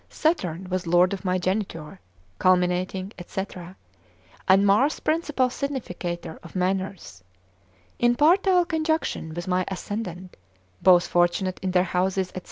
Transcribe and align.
Saturn 0.09 0.67
was 0.67 0.87
lord 0.87 1.13
of 1.13 1.23
my 1.23 1.37
geniture, 1.37 1.99
culminating, 2.39 3.11
&c., 3.23 3.45
and 4.47 4.65
Mars 4.65 4.99
principal 4.99 5.51
significator 5.51 6.39
of 6.41 6.55
manners, 6.55 7.23
in 7.99 8.15
partile 8.15 8.65
conjunction 8.67 9.35
with 9.35 9.47
my 9.47 9.63
ascendant; 9.67 10.37
both 10.81 11.05
fortunate 11.05 11.59
in 11.61 11.69
their 11.69 11.83
houses, 11.83 12.29
&c. 12.33 12.39